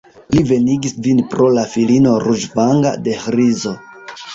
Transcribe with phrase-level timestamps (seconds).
[0.35, 3.81] Li venigis vin pro la filino ruĝvanga de Ĥrizo.